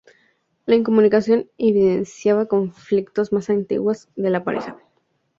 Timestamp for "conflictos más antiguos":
2.47-4.09